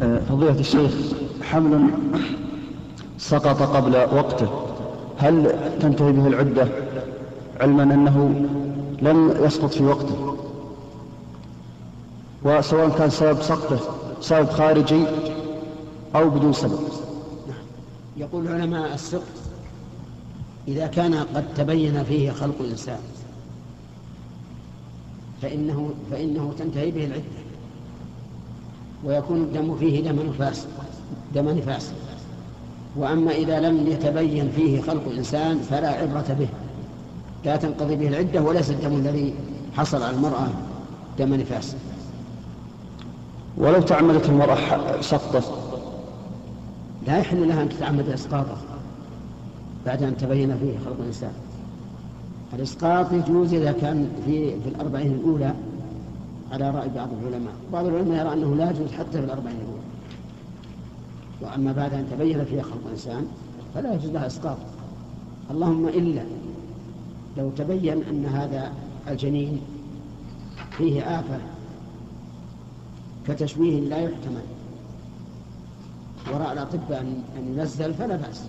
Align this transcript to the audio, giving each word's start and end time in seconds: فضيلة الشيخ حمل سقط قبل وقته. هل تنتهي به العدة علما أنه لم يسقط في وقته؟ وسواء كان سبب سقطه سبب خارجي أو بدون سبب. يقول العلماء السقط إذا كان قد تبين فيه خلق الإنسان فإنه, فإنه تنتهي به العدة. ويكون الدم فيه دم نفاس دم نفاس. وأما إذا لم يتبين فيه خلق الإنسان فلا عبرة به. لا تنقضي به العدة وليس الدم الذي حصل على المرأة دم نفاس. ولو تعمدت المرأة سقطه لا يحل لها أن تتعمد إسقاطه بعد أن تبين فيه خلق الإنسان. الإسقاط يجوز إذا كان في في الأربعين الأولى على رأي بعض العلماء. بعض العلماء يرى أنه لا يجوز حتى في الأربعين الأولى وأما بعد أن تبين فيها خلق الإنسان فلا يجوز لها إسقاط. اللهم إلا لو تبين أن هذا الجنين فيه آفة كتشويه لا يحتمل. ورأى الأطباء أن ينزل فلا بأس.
فضيلة 0.00 0.60
الشيخ 0.60 0.92
حمل 1.42 1.90
سقط 3.18 3.62
قبل 3.62 3.96
وقته. 3.96 4.48
هل 5.18 5.54
تنتهي 5.80 6.12
به 6.12 6.26
العدة 6.26 6.68
علما 7.60 7.82
أنه 7.82 8.46
لم 9.02 9.34
يسقط 9.44 9.74
في 9.74 9.84
وقته؟ 9.84 10.36
وسواء 12.42 12.88
كان 12.88 13.10
سبب 13.10 13.42
سقطه 13.42 13.78
سبب 14.20 14.50
خارجي 14.50 15.04
أو 16.14 16.30
بدون 16.30 16.52
سبب. 16.52 16.78
يقول 18.16 18.46
العلماء 18.46 18.94
السقط 18.94 19.22
إذا 20.68 20.86
كان 20.86 21.14
قد 21.14 21.44
تبين 21.56 22.04
فيه 22.04 22.30
خلق 22.30 22.54
الإنسان 22.60 22.98
فإنه, 25.42 25.90
فإنه 26.10 26.52
تنتهي 26.58 26.90
به 26.90 27.04
العدة. 27.04 27.43
ويكون 29.04 29.36
الدم 29.36 29.76
فيه 29.76 30.10
دم 30.10 30.18
نفاس 30.28 30.66
دم 31.34 31.48
نفاس. 31.48 31.92
وأما 32.96 33.32
إذا 33.32 33.60
لم 33.60 33.86
يتبين 33.86 34.50
فيه 34.56 34.80
خلق 34.80 35.02
الإنسان 35.06 35.58
فلا 35.58 35.88
عبرة 35.88 36.36
به. 36.38 36.48
لا 37.44 37.56
تنقضي 37.56 37.96
به 37.96 38.08
العدة 38.08 38.42
وليس 38.42 38.70
الدم 38.70 38.92
الذي 38.92 39.34
حصل 39.76 40.02
على 40.02 40.16
المرأة 40.16 40.48
دم 41.18 41.34
نفاس. 41.34 41.76
ولو 43.56 43.80
تعمدت 43.80 44.28
المرأة 44.28 44.56
سقطه 45.00 45.42
لا 47.06 47.18
يحل 47.18 47.48
لها 47.48 47.62
أن 47.62 47.68
تتعمد 47.68 48.08
إسقاطه 48.08 48.56
بعد 49.86 50.02
أن 50.02 50.16
تبين 50.16 50.58
فيه 50.58 50.78
خلق 50.84 50.96
الإنسان. 51.00 51.32
الإسقاط 52.54 53.12
يجوز 53.12 53.54
إذا 53.54 53.72
كان 53.72 54.08
في 54.26 54.60
في 54.60 54.68
الأربعين 54.68 55.12
الأولى 55.12 55.54
على 56.52 56.70
رأي 56.70 56.88
بعض 56.88 57.08
العلماء. 57.12 57.54
بعض 57.72 57.86
العلماء 57.86 58.26
يرى 58.26 58.32
أنه 58.32 58.54
لا 58.56 58.70
يجوز 58.70 58.92
حتى 58.92 59.10
في 59.10 59.24
الأربعين 59.24 59.56
الأولى 59.56 59.84
وأما 61.42 61.72
بعد 61.72 61.94
أن 61.94 62.06
تبين 62.10 62.44
فيها 62.44 62.62
خلق 62.62 62.80
الإنسان 62.86 63.26
فلا 63.74 63.94
يجوز 63.94 64.10
لها 64.10 64.26
إسقاط. 64.26 64.56
اللهم 65.50 65.88
إلا 65.88 66.22
لو 67.36 67.50
تبين 67.50 68.02
أن 68.02 68.26
هذا 68.26 68.72
الجنين 69.08 69.60
فيه 70.70 71.20
آفة 71.20 71.38
كتشويه 73.28 73.80
لا 73.80 73.98
يحتمل. 73.98 74.42
ورأى 76.32 76.52
الأطباء 76.52 77.00
أن 77.36 77.54
ينزل 77.58 77.94
فلا 77.94 78.16
بأس. 78.16 78.44